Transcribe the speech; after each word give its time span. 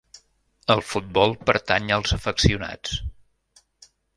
El 0.75 0.81
futbol 0.91 1.35
pertany 1.51 1.93
als 1.99 2.17
afeccionats. 2.17 2.99